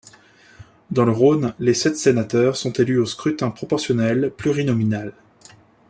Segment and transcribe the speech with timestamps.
[0.89, 5.13] Dans le Rhône, les sept sénateurs sont élus au scrutin proportionnel plurinominal.